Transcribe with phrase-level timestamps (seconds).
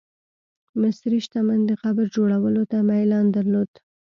[0.81, 3.71] مصري شتمن د قبر جوړولو ته میلان درلود.